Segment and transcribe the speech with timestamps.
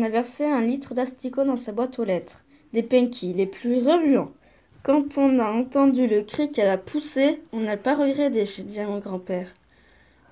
[0.00, 2.42] on a versé un litre d'asticot dans sa boîte aux lettres.
[2.72, 4.32] Des penkies, les plus remuants.
[4.82, 8.86] Quand on a entendu le cri qu'elle a poussé, on n'a pas regretté, dit à
[8.86, 9.52] mon grand-père.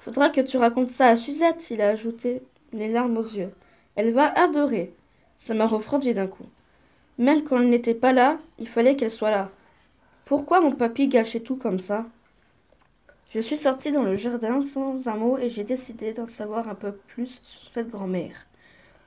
[0.00, 2.40] Faudra que tu racontes ça à Suzette, il a ajouté,
[2.72, 3.50] les larmes aux yeux.
[3.94, 4.94] Elle va adorer.
[5.36, 6.46] Ça m'a refroidi d'un coup.
[7.18, 9.50] Même quand elle n'était pas là, il fallait qu'elle soit là.
[10.24, 12.06] Pourquoi mon papy gâchait tout comme ça?
[13.34, 16.74] Je suis sortie dans le jardin sans un mot et j'ai décidé d'en savoir un
[16.74, 18.47] peu plus sur cette grand-mère.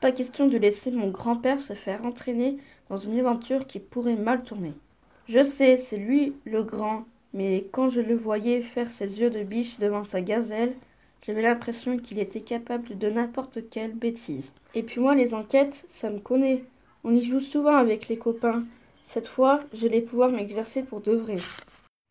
[0.00, 4.44] Pas question de laisser mon grand-père se faire entraîner dans une aventure qui pourrait mal
[4.44, 4.72] tourner.
[5.28, 7.04] Je sais, c'est lui le grand,
[7.34, 10.74] mais quand je le voyais faire ses yeux de biche devant sa gazelle,
[11.26, 14.52] j'avais l'impression qu'il était capable de n'importe quelle bêtise.
[14.74, 16.64] Et puis moi, les enquêtes, ça me connaît.
[17.02, 18.64] On y joue souvent avec les copains.
[19.04, 21.36] Cette fois, j'allais pouvoir m'exercer pour de vrai.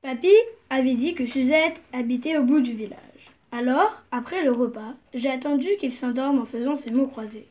[0.01, 0.33] Papy
[0.69, 3.31] avait dit que Suzette habitait au bout du village.
[3.51, 7.47] Alors, après le repas, j'ai attendu qu'il s'endorme en faisant ses mots croisés.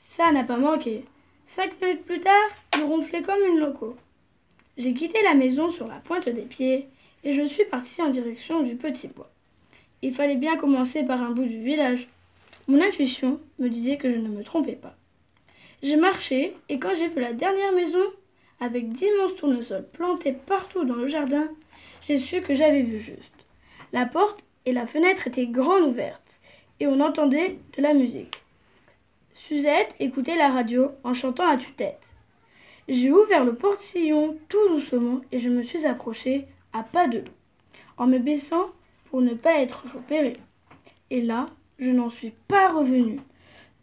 [0.00, 1.04] Ça n'a pas manqué.
[1.46, 3.96] Cinq minutes plus tard, il ronflait comme une loco.
[4.76, 6.88] J'ai quitté la maison sur la pointe des pieds
[7.24, 9.30] et je suis partie en direction du petit bois.
[10.02, 12.08] Il fallait bien commencer par un bout du village.
[12.68, 14.94] Mon intuition me disait que je ne me trompais pas.
[15.82, 18.02] J'ai marché et quand j'ai vu la dernière maison,
[18.60, 21.48] avec d'immenses tournesols plantés partout dans le jardin,
[22.06, 23.34] j'ai su que j'avais vu juste.
[23.92, 26.40] La porte et la fenêtre étaient grandes ouvertes
[26.78, 28.42] et on entendait de la musique.
[29.38, 32.10] Suzette écoutait la radio en chantant à tue-tête.
[32.88, 37.22] J'ai ouvert le portillon tout doucement et je me suis approchée à pas de
[37.98, 38.66] en me baissant
[39.08, 40.36] pour ne pas être repérée.
[41.10, 41.48] Et là,
[41.78, 43.20] je n'en suis pas revenue.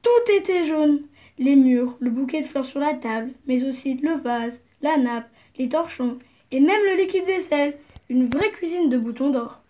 [0.03, 1.03] Tout était jaune.
[1.39, 5.29] Les murs, le bouquet de fleurs sur la table, mais aussi le vase, la nappe,
[5.57, 6.19] les torchons
[6.51, 7.77] et même le liquide vaisselle.
[8.09, 9.61] Une vraie cuisine de boutons d'or.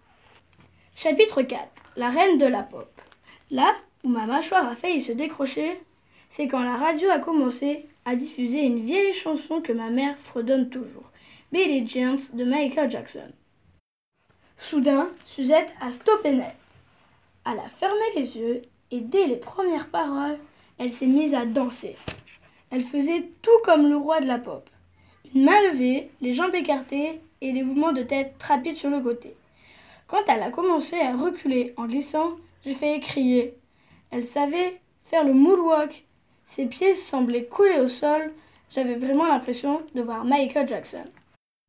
[0.96, 1.62] Chapitre 4
[1.96, 2.90] La reine de la pop.
[3.52, 5.80] Là où ma mâchoire a failli se décrocher,
[6.30, 10.70] c'est quand la radio a commencé à diffuser une vieille chanson que ma mère fredonne
[10.70, 11.12] toujours,
[11.52, 13.32] Billie Jean de Michael Jackson.
[14.58, 16.56] Soudain, Suzette a stoppé net.
[17.46, 18.62] Elle a fermé les yeux
[18.92, 20.38] et dès les premières paroles,
[20.78, 21.96] elle s'est mise à danser.
[22.72, 24.70] Elle faisait tout comme le roi de la pop.
[25.34, 29.36] Une main levée, les jambes écartées et les mouvements de tête rapides sur le côté.
[30.08, 32.32] Quand elle a commencé à reculer en glissant,
[32.64, 33.56] j'ai failli crier.
[34.12, 36.06] Elle savait faire le moonwalk.
[36.46, 38.32] Ses pieds semblaient couler au sol.
[38.70, 41.06] J'avais vraiment l'impression de voir Michael Jackson.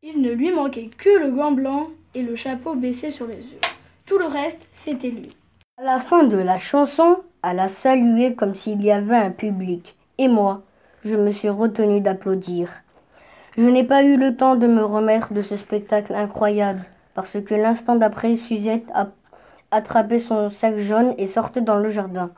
[0.02, 3.60] Il ne lui manquait que le gant blanc et le chapeau baissé sur les yeux.
[4.06, 5.30] Tout le reste, c'était lui.
[5.78, 9.96] À la fin de la chanson, elle a salué comme s'il y avait un public.
[10.18, 10.62] Et moi,
[11.04, 12.70] je me suis retenu d'applaudir.
[13.56, 17.54] Je n'ai pas eu le temps de me remettre de ce spectacle incroyable, parce que
[17.54, 19.08] l'instant d'après, Suzette a
[19.70, 22.30] attrapé son sac jaune et sortait dans le jardin.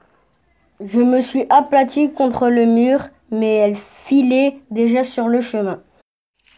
[0.80, 3.00] Je me suis aplati contre le mur,
[3.30, 5.80] mais elle filait déjà sur le chemin.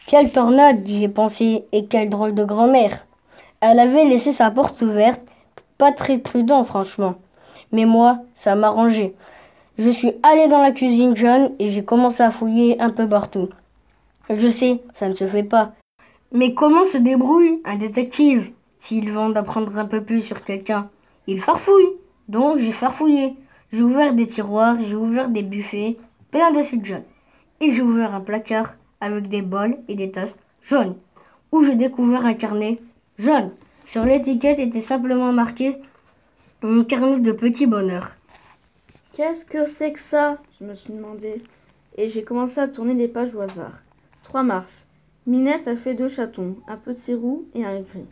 [0.07, 3.05] Quelle tornade, j'ai pensé, et quelle drôle de grand-mère.
[3.61, 5.23] Elle avait laissé sa porte ouverte,
[5.77, 7.15] pas très prudent franchement.
[7.71, 9.15] Mais moi, ça m'arrangeait.
[9.77, 13.49] Je suis allé dans la cuisine jaune et j'ai commencé à fouiller un peu partout.
[14.29, 15.71] Je sais, ça ne se fait pas.
[16.31, 18.51] Mais comment se débrouille un détective?
[18.81, 20.89] S'il vend d'apprendre un peu plus sur quelqu'un
[21.27, 21.97] Il farfouille.
[22.27, 23.35] Donc j'ai farfouillé.
[23.71, 25.97] J'ai ouvert des tiroirs, j'ai ouvert des buffets,
[26.31, 27.05] plein d'acides jaunes.
[27.61, 30.95] Et j'ai ouvert un placard avec des bols et des tasses jaunes,
[31.51, 32.81] où j'ai découvert un carnet
[33.17, 33.51] jaune.
[33.85, 35.77] Sur l'étiquette était simplement marqué
[36.63, 38.17] un carnet de petits bonheurs.
[39.13, 40.39] Qu'est-ce que c'est que ça?
[40.59, 41.41] Je me suis demandé.
[41.97, 43.83] Et j'ai commencé à tourner les pages au hasard.
[44.23, 44.87] 3 mars.
[45.27, 48.07] Minette a fait deux chatons, un petit roux et un gris.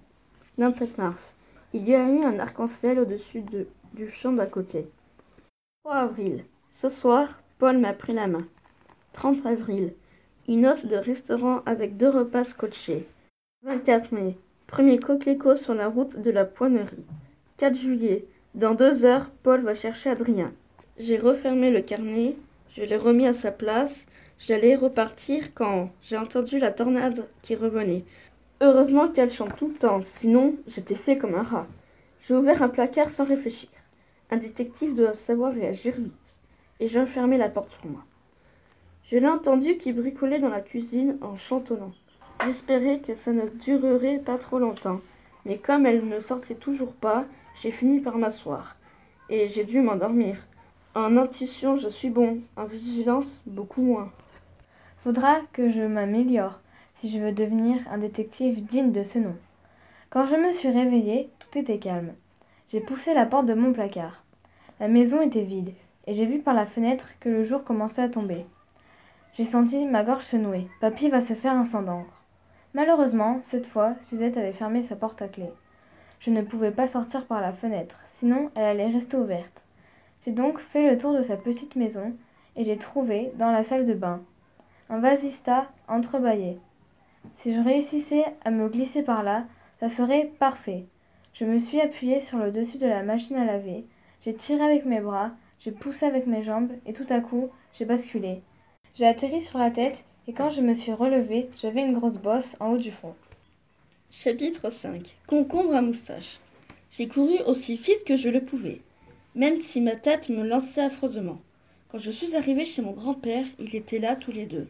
[0.59, 1.35] 27 mars.
[1.73, 4.89] Il y a eu un arc-en-ciel au-dessus de, du champ d'à côté.
[5.85, 6.43] 3 avril.
[6.69, 8.45] Ce soir, Paul m'a pris la main.
[9.13, 9.93] 30 avril.
[10.49, 13.07] Une hôte de restaurant avec deux repas scotchés.
[13.63, 14.35] 24 mai.
[14.67, 17.05] Premier coquelicot sur la route de la poinerie.
[17.57, 18.25] 4 juillet.
[18.53, 20.51] Dans deux heures, Paul va chercher Adrien.
[20.97, 22.35] J'ai refermé le carnet,
[22.75, 24.05] je l'ai remis à sa place,
[24.39, 28.03] j'allais repartir quand j'ai entendu la tornade qui revenait.
[28.61, 31.67] Heureusement qu'elle chante tout le temps, sinon j'étais fait comme un rat.
[32.27, 33.69] J'ai ouvert un placard sans réfléchir.
[34.31, 36.39] Un détective doit savoir réagir vite.
[36.81, 38.03] Et j'ai enfermé la porte sur moi.
[39.09, 41.93] Je l'ai entendu qui bricolait dans la cuisine en chantonnant.
[42.43, 44.99] J'espérais que ça ne durerait pas trop longtemps,
[45.45, 47.23] mais comme elle ne sortait toujours pas,
[47.61, 48.75] j'ai fini par m'asseoir.
[49.29, 50.35] Et j'ai dû m'endormir.
[50.95, 52.39] En intuition, je suis bon.
[52.57, 54.11] En vigilance, beaucoup moins.
[54.97, 56.59] Faudra que je m'améliore
[56.99, 59.35] si je veux devenir un détective digne de ce nom.
[60.09, 62.11] Quand je me suis réveillée, tout était calme.
[62.67, 64.21] J'ai poussé la porte de mon placard.
[64.81, 65.71] La maison était vide,
[66.07, 68.45] et j'ai vu par la fenêtre que le jour commençait à tomber.
[69.35, 70.67] J'ai senti ma gorge se nouer.
[70.81, 72.21] Papy va se faire un sang d'encre.
[72.73, 75.49] Malheureusement, cette fois, Suzette avait fermé sa porte à clé.
[76.19, 79.61] Je ne pouvais pas sortir par la fenêtre, sinon elle allait rester ouverte.
[80.25, 82.11] J'ai donc fait le tour de sa petite maison
[82.57, 84.19] et j'ai trouvé, dans la salle de bain,
[84.89, 86.59] un vasista entrebâillé.
[87.37, 89.45] Si je réussissais à me glisser par là,
[89.79, 90.85] ça serait parfait.
[91.33, 93.85] Je me suis appuyée sur le dessus de la machine à laver,
[94.21, 97.85] j'ai tiré avec mes bras, j'ai poussé avec mes jambes et tout à coup, j'ai
[97.85, 98.41] basculé.
[98.95, 102.55] J'ai atterri sur la tête et quand je me suis relevée, j'avais une grosse bosse
[102.59, 103.15] en haut du front.
[104.11, 106.39] Chapitre 5 Concombre à moustache.
[106.91, 108.81] J'ai couru aussi vite que je le pouvais,
[109.35, 111.39] même si ma tête me lançait affreusement.
[111.91, 114.67] Quand je suis arrivée chez mon grand-père, ils étaient là tous les deux.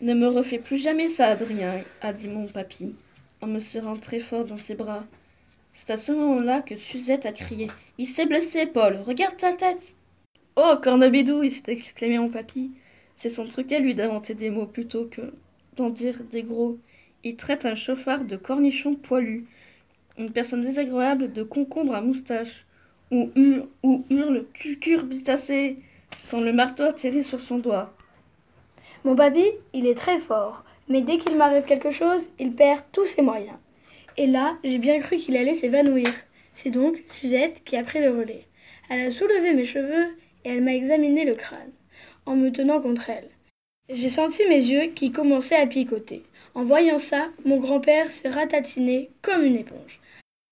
[0.00, 2.94] Ne me refais plus jamais ça, Adrien, a dit mon papy,
[3.40, 5.04] en me serrant très fort dans ses bras.
[5.72, 7.66] C'est à ce moment-là que Suzette a crié
[7.98, 9.96] Il s'est blessé, Paul, regarde ta tête
[10.54, 12.70] Oh, cornebidouille s'est exclamé mon papy.
[13.16, 15.32] C'est son truc à lui d'inventer des mots plutôt que
[15.76, 16.78] d'en dire des gros.
[17.24, 19.46] Il traite un chauffard de cornichon poilu,
[20.16, 22.66] une personne désagréable de concombre à moustache,
[23.10, 25.78] ou hurle, ou hurle cucurbitacé
[26.30, 27.97] quand le marteau atterrit sur son doigt.
[29.04, 33.06] Mon papy, il est très fort, mais dès qu'il m'arrive quelque chose, il perd tous
[33.06, 33.56] ses moyens.
[34.16, 36.08] Et là, j'ai bien cru qu'il allait s'évanouir.
[36.52, 38.44] C'est donc Suzette qui a pris le relais.
[38.90, 41.70] Elle a soulevé mes cheveux et elle m'a examiné le crâne,
[42.26, 43.28] en me tenant contre elle.
[43.90, 46.24] J'ai senti mes yeux qui commençaient à picoter.
[46.54, 50.00] En voyant ça, mon grand-père s'est ratatiné comme une éponge.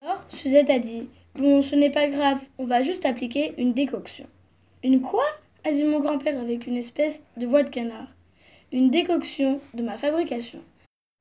[0.02, 4.26] Alors, Suzette a dit Bon, ce n'est pas grave, on va juste appliquer une décoction.
[4.84, 5.26] Une quoi?
[5.64, 8.06] a dit mon grand-père avec une espèce de voix de canard.
[8.72, 10.60] Une décoction de ma fabrication.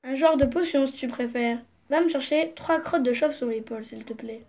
[0.04, 1.60] Un genre de potion, si tu préfères.
[1.92, 4.42] Va me chercher trois crottes de chauve-souris, Paul, s'il te plaît.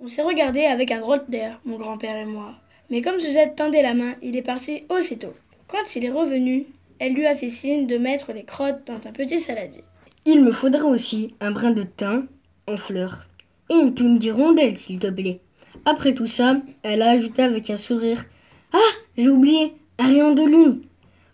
[0.00, 2.54] On s'est regardé avec un drôle d'air, mon grand-père et moi.
[2.90, 5.34] Mais comme Suzette tendait la main, il est parti aussitôt.
[5.66, 6.66] Quand il est revenu,
[7.00, 9.82] elle lui a fait signe de mettre les crottes dans un petit saladier.
[10.24, 12.28] Il me faudrait aussi un brin de thym
[12.68, 13.26] en fleurs.
[13.68, 15.40] Et une plume d'hirondelle, s'il te plaît.
[15.84, 18.24] Après tout ça, elle a ajouté avec un sourire
[18.72, 20.82] Ah, j'ai oublié, un rayon de lune.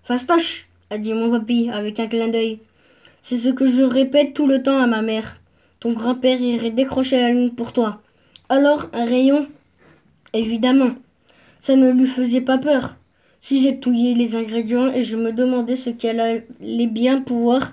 [0.05, 2.61] Fastoche, a dit mon papy avec un clin d'œil.
[3.23, 5.41] C'est ce que je répète tout le temps à ma mère.
[5.81, 8.01] Ton grand-père irait décrocher la lune pour toi.
[8.49, 9.49] Alors, un rayon?
[10.33, 10.93] Évidemment.
[11.59, 12.95] Ça ne lui faisait pas peur.
[13.43, 17.73] Si j'ai touillé les ingrédients et je me demandais ce qu'elle allait bien pouvoir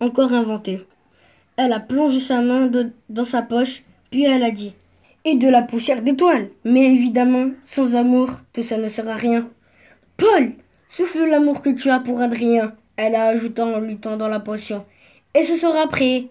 [0.00, 0.80] encore inventer.
[1.56, 2.70] Elle a plongé sa main
[3.10, 4.72] dans sa poche, puis elle a dit
[5.26, 6.48] Et de la poussière d'étoiles.
[6.64, 9.46] Mais évidemment, sans amour, tout ça ne sert à rien.
[10.16, 10.52] Paul
[10.94, 14.84] Souffle l'amour que tu as pour Adrien, elle a ajouté en lui tendant la potion.
[15.34, 16.26] Et ce sera prêt.